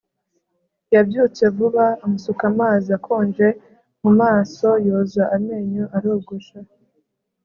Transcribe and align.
Yabyutse 0.93 1.43
vuba 1.55 1.85
amusuka 2.03 2.43
amazi 2.51 2.87
akonje 2.97 3.47
mu 4.01 4.11
maso 4.19 4.67
yoza 4.87 5.23
amenyo 5.35 5.83
arogosha 5.97 6.57